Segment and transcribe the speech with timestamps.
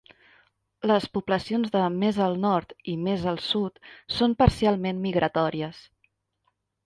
[0.91, 3.77] Les poblacions de més al nord i més al sud
[4.15, 5.85] són parcialment migratòries.